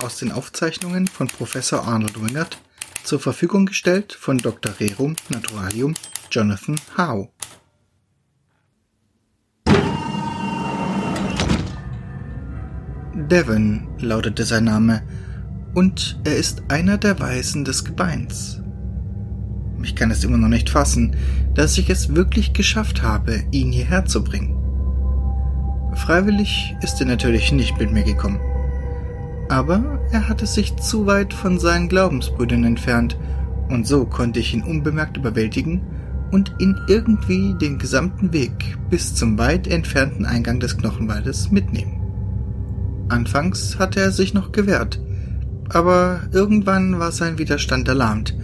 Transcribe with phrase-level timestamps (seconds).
[0.00, 2.58] aus den Aufzeichnungen von Professor Arnold Wingert,
[3.04, 4.74] zur Verfügung gestellt von Dr.
[4.80, 5.94] Rerum Naturalium
[6.30, 7.28] Jonathan Howe.
[13.14, 15.02] Devon lautete sein Name,
[15.74, 18.60] und er ist einer der Weisen des Gebeins.
[19.82, 21.16] Ich kann es immer noch nicht fassen,
[21.54, 24.56] dass ich es wirklich geschafft habe, ihn hierher zu bringen.
[25.94, 28.40] Freiwillig ist er natürlich nicht mit mir gekommen.
[29.48, 33.16] Aber er hatte sich zu weit von seinen Glaubensbrüdern entfernt,
[33.68, 35.82] und so konnte ich ihn unbemerkt überwältigen
[36.30, 42.00] und ihn irgendwie den gesamten Weg bis zum weit entfernten Eingang des Knochenwaldes mitnehmen.
[43.08, 45.00] Anfangs hatte er sich noch gewehrt,
[45.68, 48.36] aber irgendwann war sein Widerstand erlahmt,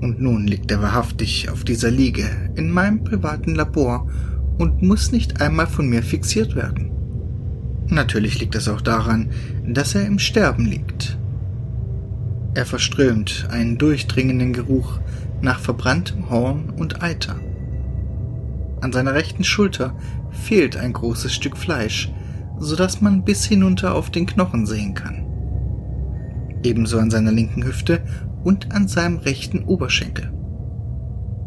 [0.00, 4.08] und nun liegt er wahrhaftig auf dieser Liege in meinem privaten Labor
[4.58, 6.87] und muss nicht einmal von mir fixiert werden.
[7.88, 9.30] Natürlich liegt es auch daran,
[9.66, 11.18] dass er im Sterben liegt.
[12.54, 15.00] Er verströmt einen durchdringenden Geruch
[15.40, 17.36] nach verbranntem Horn und Eiter.
[18.80, 19.96] An seiner rechten Schulter
[20.30, 22.12] fehlt ein großes Stück Fleisch,
[22.58, 25.24] so dass man bis hinunter auf den Knochen sehen kann.
[26.62, 28.02] Ebenso an seiner linken Hüfte
[28.44, 30.32] und an seinem rechten Oberschenkel.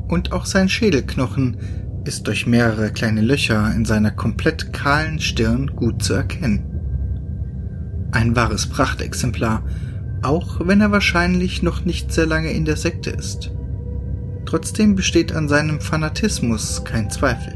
[0.08, 1.58] Und auch sein Schädelknochen
[2.04, 6.64] ist durch mehrere kleine Löcher in seiner komplett kahlen Stirn gut zu erkennen.
[8.12, 9.64] Ein wahres Prachtexemplar,
[10.22, 13.52] auch wenn er wahrscheinlich noch nicht sehr lange in der Sekte ist.
[14.46, 17.54] Trotzdem besteht an seinem Fanatismus kein Zweifel.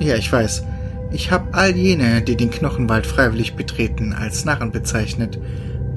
[0.00, 0.64] Ja, ich weiß,
[1.12, 5.38] ich habe all jene, die den Knochenwald freiwillig betreten, als Narren bezeichnet,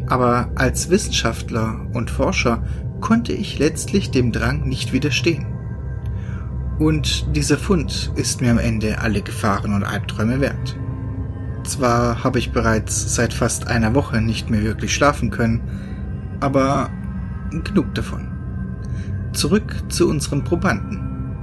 [0.07, 2.63] aber als Wissenschaftler und Forscher
[3.01, 5.58] konnte ich letztlich dem Drang nicht widerstehen.
[6.79, 10.77] Und dieser Fund ist mir am Ende alle Gefahren und Albträume wert.
[11.65, 15.61] Zwar habe ich bereits seit fast einer Woche nicht mehr wirklich schlafen können,
[16.39, 16.89] aber
[17.65, 18.29] genug davon.
[19.33, 21.35] Zurück zu unseren Probanden.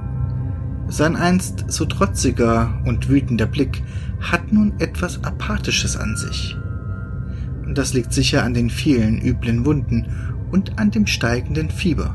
[0.88, 3.82] Sein einst so trotziger und wütender Blick
[4.20, 6.56] hat nun etwas Apathisches an sich.
[7.74, 10.06] Das liegt sicher an den vielen üblen Wunden
[10.50, 12.14] und an dem steigenden Fieber.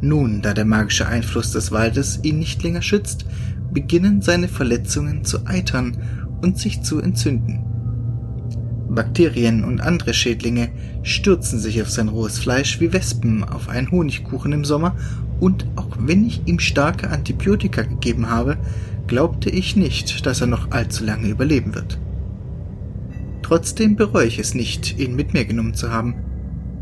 [0.00, 3.24] Nun, da der magische Einfluss des Waldes ihn nicht länger schützt,
[3.72, 5.96] beginnen seine Verletzungen zu eitern
[6.42, 7.64] und sich zu entzünden.
[8.88, 10.70] Bakterien und andere Schädlinge
[11.02, 14.96] stürzen sich auf sein rohes Fleisch wie Wespen auf einen Honigkuchen im Sommer,
[15.38, 18.56] und auch wenn ich ihm starke Antibiotika gegeben habe,
[19.06, 21.98] glaubte ich nicht, dass er noch allzu lange überleben wird.
[23.42, 26.14] Trotzdem bereue ich es nicht, ihn mit mir genommen zu haben,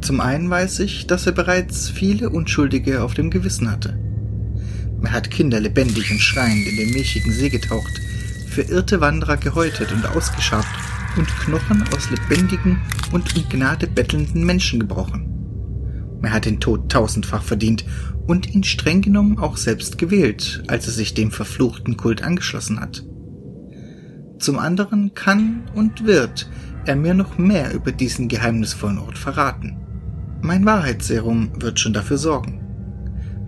[0.04, 3.98] zum einen weiß ich, dass er bereits viele Unschuldige auf dem Gewissen hatte.
[5.02, 8.00] Er hat Kinder lebendig und schreiend in den milchigen See getaucht,
[8.46, 10.68] verirrte Wanderer gehäutet und ausgeschabt
[11.16, 12.82] und Knochen aus lebendigen
[13.12, 15.30] und um Gnade bettelnden Menschen gebrochen.
[16.22, 17.86] Er hat den Tod tausendfach verdient
[18.26, 23.04] und ihn streng genommen auch selbst gewählt, als er sich dem verfluchten Kult angeschlossen hat.
[24.38, 26.50] Zum anderen kann und wird
[26.84, 29.83] er mir noch mehr über diesen geheimnisvollen Ort verraten.
[30.44, 32.60] Mein Wahrheitsserum wird schon dafür sorgen.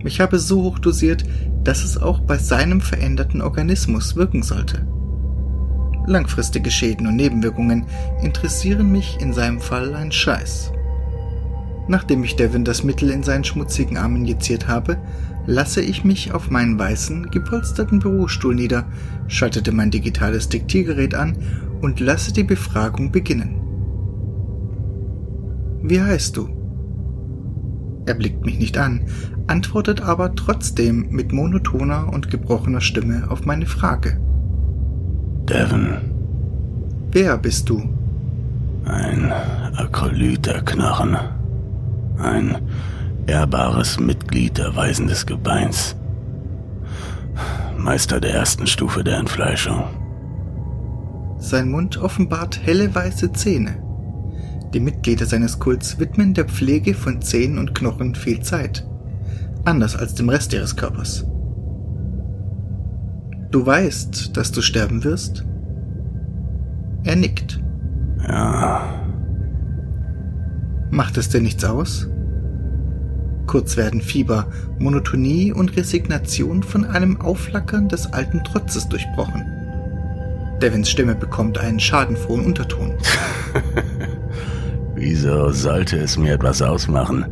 [0.03, 1.23] Ich habe so hoch dosiert,
[1.63, 4.87] dass es auch bei seinem veränderten Organismus wirken sollte.
[6.07, 7.85] Langfristige Schäden und Nebenwirkungen
[8.23, 10.71] interessieren mich in seinem Fall ein Scheiß.
[11.87, 14.97] Nachdem ich Devin das Mittel in seinen schmutzigen Arm injiziert habe,
[15.45, 18.85] lasse ich mich auf meinen weißen, gepolsterten Bürostuhl nieder,
[19.27, 21.37] schaltete mein digitales Diktiergerät an
[21.79, 23.61] und lasse die Befragung beginnen.
[25.83, 26.56] Wie heißt du?
[28.07, 29.01] Er blickt mich nicht an,
[29.47, 34.17] antwortet aber trotzdem mit monotoner und gebrochener Stimme auf meine Frage.
[35.43, 35.97] Devon.
[37.11, 37.83] Wer bist du?
[38.85, 39.29] Ein
[39.75, 41.17] Akolyt der Knochen.
[42.17, 42.57] Ein
[43.25, 45.97] ehrbares Mitglied der Weisen des Gebeins.
[47.77, 49.83] Meister der ersten Stufe der Entfleischung.
[51.39, 53.83] Sein Mund offenbart helle weiße Zähne.
[54.73, 58.85] Die Mitglieder seines Kults widmen der Pflege von Zähnen und Knochen viel Zeit.
[59.63, 61.25] Anders als dem Rest ihres Körpers.
[63.51, 65.45] Du weißt, dass du sterben wirst?
[67.05, 67.61] Er nickt.
[68.27, 68.81] Ja.
[70.89, 72.09] Macht es dir nichts aus?
[73.45, 74.47] Kurz werden Fieber,
[74.77, 79.45] Monotonie und Resignation von einem Aufflackern des alten Trotzes durchbrochen.
[80.61, 82.95] Devins Stimme bekommt einen schadenfrohen Unterton.
[85.09, 87.25] Wieso sollte es mir etwas ausmachen?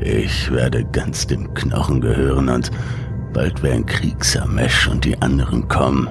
[0.00, 2.70] Ich werde ganz dem Knochen gehören und
[3.34, 6.08] bald werden Kriegsamesch und die anderen kommen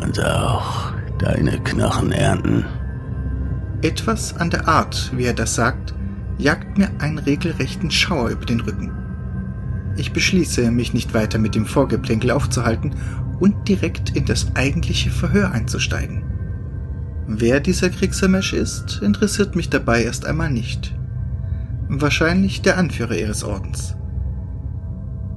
[0.00, 2.64] und auch deine Knochen ernten.
[3.82, 5.96] Etwas an der Art, wie er das sagt,
[6.38, 8.92] jagt mir einen regelrechten Schauer über den Rücken.
[9.96, 12.94] Ich beschließe, mich nicht weiter mit dem Vorgeplänkel aufzuhalten
[13.40, 16.33] und direkt in das eigentliche Verhör einzusteigen.
[17.26, 20.94] Wer dieser Kriegsermesch ist, interessiert mich dabei erst einmal nicht.
[21.88, 23.96] Wahrscheinlich der Anführer ihres Ordens.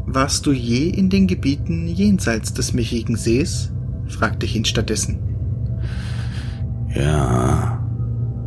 [0.05, 3.71] Warst du je in den Gebieten jenseits des Michigen Sees?
[4.07, 5.19] fragte ich ihn stattdessen.
[6.93, 7.85] Ja.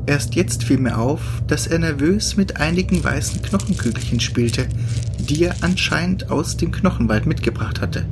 [0.06, 4.66] Erst jetzt fiel mir auf, dass er nervös mit einigen weißen Knochenkügelchen spielte,
[5.18, 8.06] die er anscheinend aus dem Knochenwald mitgebracht hatte.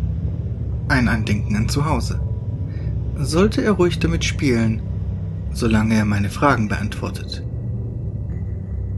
[0.88, 2.20] Ein Andenken an zu Hause.
[3.16, 4.82] Sollte er ruhig damit spielen,
[5.58, 7.42] solange er meine Fragen beantwortet.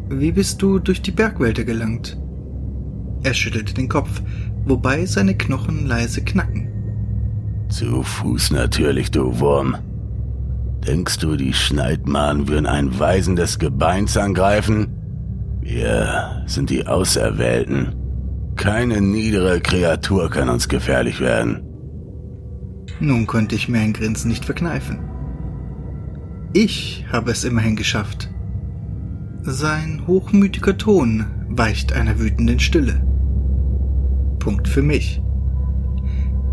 [0.09, 2.19] Wie bist du durch die Bergwälder gelangt?
[3.23, 4.23] Er schüttelte den Kopf,
[4.65, 6.69] wobei seine Knochen leise knacken.
[7.69, 9.77] Zu Fuß natürlich, du Wurm.
[10.87, 14.89] Denkst du, die Schneidmaden würden ein Weisen des Gebeins angreifen?
[15.61, 17.95] Wir sind die Auserwählten.
[18.57, 21.63] Keine niedere Kreatur kann uns gefährlich werden.
[22.99, 25.10] Nun konnte ich mir ein Grinsen nicht verkneifen.
[26.53, 28.29] Ich habe es immerhin geschafft.
[29.43, 33.07] Sein hochmütiger Ton weicht einer wütenden Stille.
[34.41, 35.23] Punkt für mich.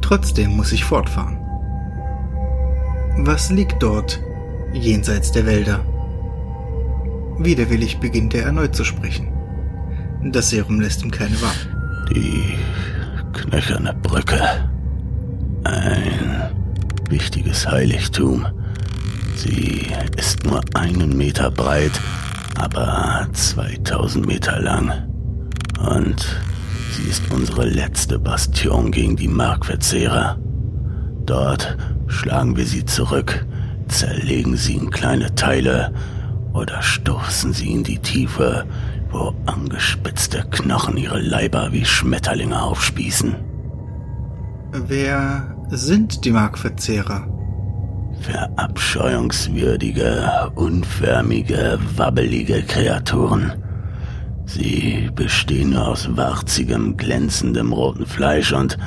[0.02, 1.38] Trotzdem muss ich fortfahren.
[3.18, 4.22] Was liegt dort,
[4.72, 5.84] jenseits der Wälder?
[7.40, 9.28] Widerwillig beginnt er erneut zu sprechen.
[10.24, 12.08] Das Serum lässt ihm keine Wahl.
[12.14, 12.56] Die
[13.34, 14.40] knöcherne Brücke.
[15.64, 16.52] Ein
[17.10, 18.46] wichtiges Heiligtum.
[19.48, 22.02] Sie ist nur einen Meter breit,
[22.56, 24.92] aber 2000 Meter lang.
[25.80, 26.42] Und
[26.92, 30.38] sie ist unsere letzte Bastion gegen die Markverzehrer.
[31.26, 31.78] Dort
[32.08, 33.46] schlagen wir sie zurück,
[33.88, 35.94] zerlegen sie in kleine Teile
[36.52, 38.66] oder stoßen sie in die Tiefe,
[39.12, 43.36] wo angespitzte Knochen ihre Leiber wie Schmetterlinge aufspießen.
[44.74, 47.37] Wer sind die Markverzehrer?
[48.22, 53.54] Verabscheuungswürdige, unförmige, wabbelige Kreaturen.
[54.46, 58.78] Sie bestehen nur aus warzigem, glänzendem roten Fleisch und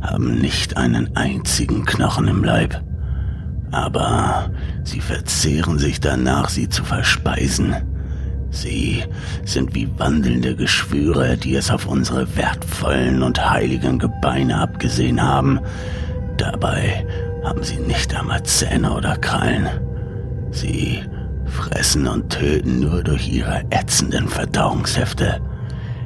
[0.00, 2.82] haben nicht einen einzigen Knochen im Leib.
[3.70, 4.50] Aber
[4.84, 7.74] sie verzehren sich danach, sie zu verspeisen.
[8.50, 9.02] Sie
[9.44, 15.58] sind wie wandelnde Geschwüre, die es auf unsere wertvollen und heiligen Gebeine abgesehen haben.
[16.36, 17.06] Dabei
[17.44, 19.68] haben sie nicht einmal Zähne oder Krallen.
[20.50, 21.02] Sie
[21.46, 25.40] fressen und töten nur durch ihre ätzenden Verdauungshefte.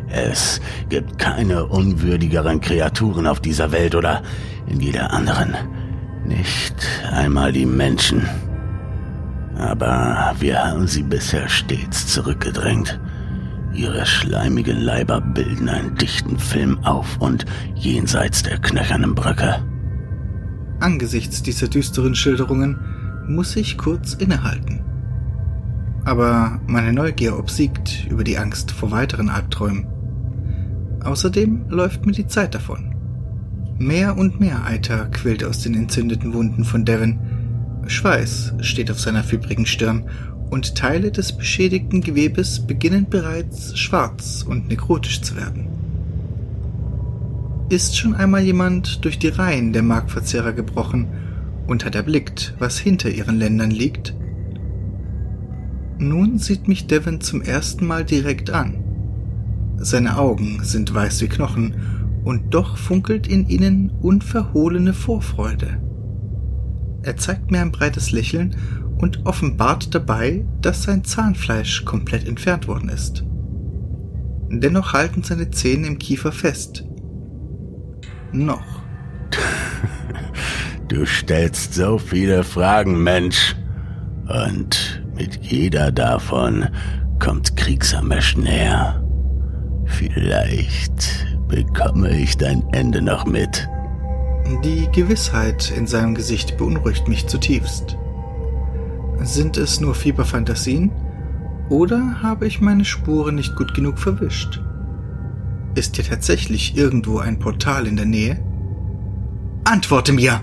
[0.08, 4.22] Es gibt keine unwürdigeren Kreaturen auf dieser Welt oder
[4.66, 5.54] in jeder anderen.
[6.24, 6.74] Nicht
[7.10, 8.26] einmal die Menschen.
[9.58, 13.00] Aber wir haben sie bisher stets zurückgedrängt.
[13.72, 17.44] Ihre schleimigen Leiber bilden einen dichten Film auf und
[17.74, 19.62] jenseits der knöchernen Brücke.
[20.86, 22.78] Angesichts dieser düsteren Schilderungen
[23.26, 24.84] muss ich kurz innehalten.
[26.04, 29.88] Aber meine Neugier obsiegt über die Angst vor weiteren Albträumen.
[31.02, 32.94] Außerdem läuft mir die Zeit davon.
[33.80, 37.18] Mehr und mehr Eiter quillt aus den entzündeten Wunden von Devon.
[37.88, 40.08] Schweiß steht auf seiner fiebrigen Stirn
[40.50, 45.75] und Teile des beschädigten Gewebes beginnen bereits schwarz und nekrotisch zu werden.
[47.68, 51.08] Ist schon einmal jemand durch die Reihen der Marktverzehrer gebrochen
[51.66, 54.14] und hat erblickt, was hinter ihren Ländern liegt?
[55.98, 58.84] Nun sieht mich Devon zum ersten Mal direkt an.
[59.78, 61.74] Seine Augen sind weiß wie Knochen,
[62.22, 65.80] und doch funkelt in ihnen unverhohlene Vorfreude.
[67.02, 68.56] Er zeigt mir ein breites Lächeln
[68.98, 73.24] und offenbart dabei, dass sein Zahnfleisch komplett entfernt worden ist.
[74.50, 76.85] Dennoch halten seine Zähne im Kiefer fest.
[78.36, 78.82] Noch.
[80.88, 83.56] Du stellst so viele Fragen, Mensch.
[84.28, 86.68] Und mit jeder davon
[87.18, 89.02] kommt Kriegsamesch näher.
[89.86, 93.68] Vielleicht bekomme ich dein Ende noch mit.
[94.62, 97.96] Die Gewissheit in seinem Gesicht beunruhigt mich zutiefst.
[99.22, 100.92] Sind es nur Fieberfantasien
[101.68, 104.60] oder habe ich meine Spuren nicht gut genug verwischt?
[105.76, 108.42] Ist hier tatsächlich irgendwo ein Portal in der Nähe?
[109.64, 110.40] Antworte mir!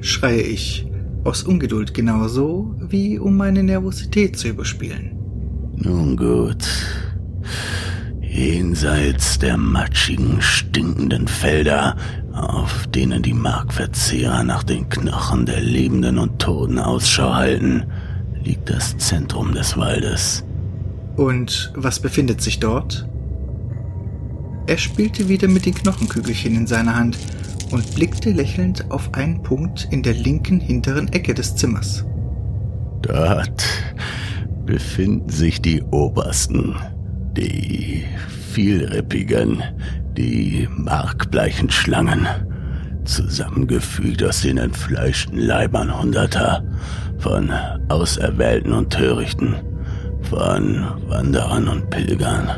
[0.00, 0.86] schreie ich,
[1.22, 5.16] aus Ungeduld genauso wie um meine Nervosität zu überspielen.
[5.76, 6.66] Nun gut.
[8.20, 11.96] Jenseits der matschigen, stinkenden Felder,
[12.32, 17.84] auf denen die Markverzehrer nach den Knochen der Lebenden und Toten Ausschau halten,
[18.42, 20.44] liegt das Zentrum des Waldes.
[21.14, 23.06] Und was befindet sich dort?
[24.66, 27.18] Er spielte wieder mit den Knochenkügelchen in seiner Hand
[27.70, 32.04] und blickte lächelnd auf einen Punkt in der linken hinteren Ecke des Zimmers.
[33.02, 33.64] Dort
[34.64, 36.76] befinden sich die Obersten,
[37.36, 38.04] die
[38.52, 39.62] vielrippigen,
[40.16, 42.26] die markbleichen Schlangen,
[43.04, 46.64] zusammengefügt aus den entfleischten Leibern Hunderter
[47.18, 47.50] von
[47.88, 49.56] Auserwählten und Törichten,
[50.22, 52.48] von Wanderern und Pilgern.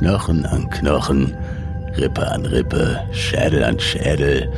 [0.00, 1.36] Knochen an Knochen,
[1.98, 4.50] Rippe an Rippe, Schädel an Schädel,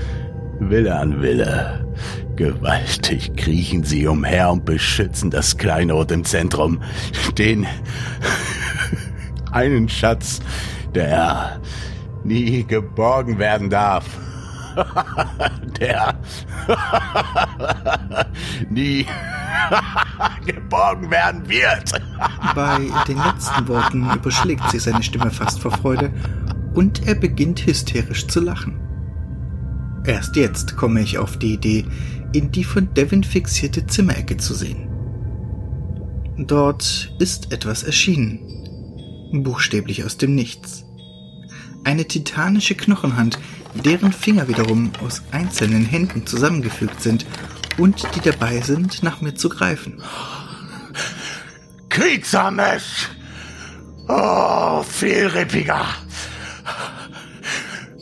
[0.61, 1.85] Wille an Wille.
[2.37, 6.81] Gewaltig kriechen sie umher und beschützen das Kleinod im Zentrum.
[7.37, 7.67] Den
[9.51, 10.39] einen Schatz,
[10.95, 11.61] der
[12.23, 14.07] nie geborgen werden darf.
[15.81, 16.12] der
[18.71, 19.07] nie
[20.47, 21.93] geborgen werden wird.
[22.55, 26.11] Bei den letzten Worten überschlägt sich seine Stimme fast vor Freude
[26.75, 28.81] und er beginnt hysterisch zu lachen.
[30.05, 31.87] Erst jetzt komme ich auf die Idee,
[32.33, 34.89] in die von Devin fixierte Zimmerecke zu sehen.
[36.39, 40.85] Dort ist etwas erschienen, buchstäblich aus dem Nichts.
[41.85, 43.39] Eine titanische Knochenhand,
[43.75, 47.27] deren Finger wiederum aus einzelnen Händen zusammengefügt sind
[47.79, 50.03] und die dabei sind, nach mir zu greifen.
[51.89, 53.09] Kriegsames!
[54.09, 55.87] Oh, vielrippiger!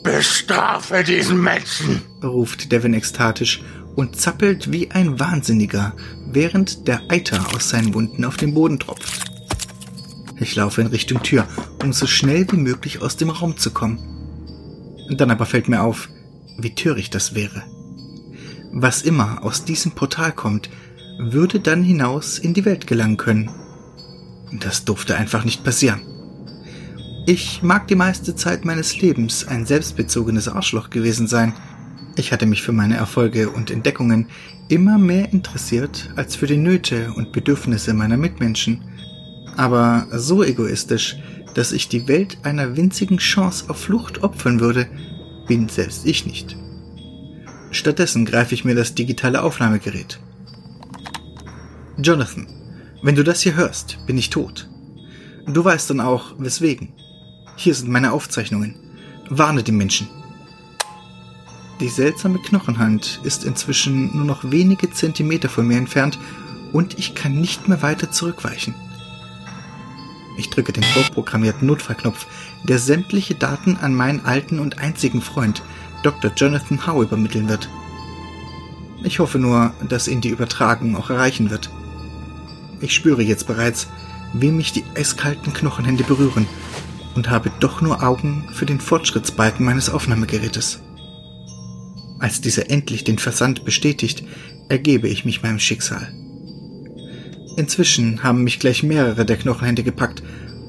[0.03, 2.01] Bestrafe diesen Menschen!
[2.23, 3.61] ruft Devin ekstatisch
[3.95, 5.93] und zappelt wie ein Wahnsinniger,
[6.25, 9.31] während der Eiter aus seinen Wunden auf den Boden tropft.
[10.39, 11.47] Ich laufe in Richtung Tür,
[11.83, 14.10] um so schnell wie möglich aus dem Raum zu kommen.
[15.11, 16.09] Dann aber fällt mir auf,
[16.57, 17.63] wie töricht das wäre.
[18.71, 20.69] Was immer aus diesem Portal kommt,
[21.19, 23.51] würde dann hinaus in die Welt gelangen können.
[24.59, 26.01] Das durfte einfach nicht passieren.
[27.27, 31.53] Ich mag die meiste Zeit meines Lebens ein selbstbezogenes Arschloch gewesen sein.
[32.15, 34.27] Ich hatte mich für meine Erfolge und Entdeckungen
[34.69, 38.81] immer mehr interessiert als für die Nöte und Bedürfnisse meiner Mitmenschen.
[39.57, 41.17] Aber so egoistisch,
[41.53, 44.87] dass ich die Welt einer winzigen Chance auf Flucht opfern würde,
[45.47, 46.55] bin selbst ich nicht.
[47.71, 50.19] Stattdessen greife ich mir das digitale Aufnahmegerät.
[51.97, 52.47] Jonathan,
[53.01, 54.69] wenn du das hier hörst, bin ich tot.
[55.47, 56.89] Du weißt dann auch, weswegen.
[57.55, 58.75] Hier sind meine Aufzeichnungen.
[59.29, 60.07] Warne die Menschen.
[61.79, 66.19] Die seltsame Knochenhand ist inzwischen nur noch wenige Zentimeter von mir entfernt
[66.73, 68.75] und ich kann nicht mehr weiter zurückweichen.
[70.41, 72.25] Ich drücke den vorprogrammierten Notfallknopf,
[72.63, 75.61] der sämtliche Daten an meinen alten und einzigen Freund,
[76.01, 76.31] Dr.
[76.35, 77.69] Jonathan Howe, übermitteln wird.
[79.03, 81.69] Ich hoffe nur, dass ihn die Übertragung auch erreichen wird.
[82.79, 83.87] Ich spüre jetzt bereits,
[84.33, 86.47] wie mich die eiskalten Knochenhände berühren
[87.13, 90.81] und habe doch nur Augen für den Fortschrittsbalken meines Aufnahmegerätes.
[92.17, 94.23] Als dieser endlich den Versand bestätigt,
[94.69, 96.11] ergebe ich mich meinem Schicksal.
[97.57, 100.23] Inzwischen haben mich gleich mehrere der Knochenhände gepackt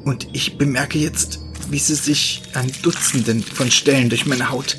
[0.05, 4.79] und ich bemerke jetzt, wie sie sich an Dutzenden von Stellen durch meine Haut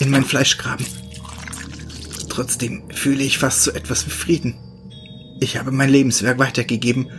[0.00, 0.86] in mein Fleisch graben.
[2.28, 4.54] Trotzdem fühle ich fast so etwas wie Frieden.
[5.40, 7.10] Ich habe mein Lebenswerk weitergegeben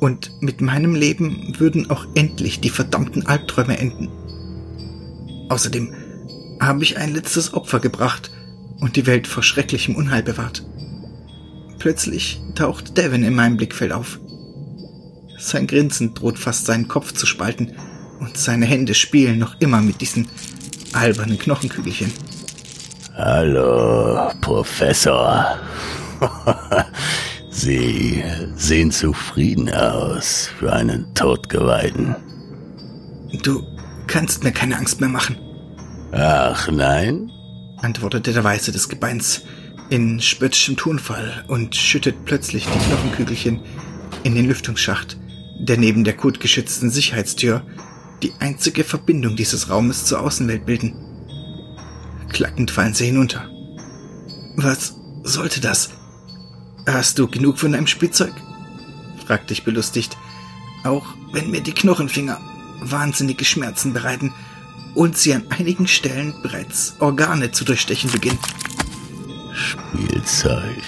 [0.00, 4.08] und mit meinem Leben würden auch endlich die verdammten Albträume enden.
[5.48, 5.92] Außerdem
[6.60, 8.30] habe ich ein letztes Opfer gebracht
[8.80, 10.64] und die Welt vor schrecklichem Unheil bewahrt.
[11.82, 14.20] Plötzlich taucht Devin in meinem Blickfeld auf.
[15.36, 17.72] Sein Grinsen droht fast seinen Kopf zu spalten
[18.20, 20.28] und seine Hände spielen noch immer mit diesen
[20.92, 22.12] albernen Knochenkügelchen.
[23.16, 25.58] Hallo, Professor.
[27.50, 28.22] Sie
[28.54, 32.14] sehen zufrieden aus für einen Todgeweihten.
[33.42, 33.66] Du
[34.06, 35.36] kannst mir keine Angst mehr machen.
[36.12, 37.28] Ach nein?
[37.78, 39.42] antwortete der Weiße des Gebeins
[39.92, 43.60] in spöttischem Tonfall und schüttet plötzlich die Knochenkügelchen
[44.22, 45.18] in den Lüftungsschacht,
[45.60, 47.62] der neben der kotgeschützten Sicherheitstür
[48.22, 50.94] die einzige Verbindung dieses Raumes zur Außenwelt bilden.
[52.30, 53.50] Klackend fallen sie hinunter.
[54.56, 54.94] Was
[55.24, 55.90] sollte das?
[56.86, 58.32] Hast du genug von deinem Spielzeug?
[59.26, 60.16] fragte ich belustigt,
[60.84, 62.40] auch wenn mir die Knochenfinger
[62.80, 64.32] wahnsinnige Schmerzen bereiten
[64.94, 68.38] und sie an einigen Stellen bereits Organe zu durchstechen beginnen.
[69.54, 70.82] Spielzeug.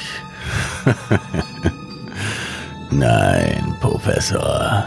[2.91, 4.85] Nein, Professor.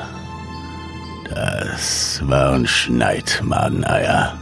[1.30, 4.38] Das waren Schneidmadeneier.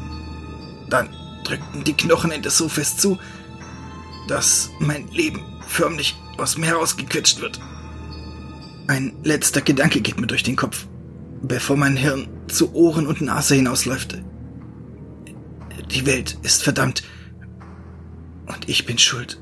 [0.90, 1.10] Dann
[1.44, 3.18] drückten die Knochenende so fest zu,
[4.28, 7.60] dass mein Leben förmlich aus mir herausgequetscht wird.
[8.88, 10.86] Ein letzter Gedanke geht mir durch den Kopf,
[11.42, 14.18] bevor mein Hirn zu Ohren und Nase hinausläuft.
[15.92, 17.04] Die Welt ist verdammt.
[18.48, 19.38] Und ich bin schuld.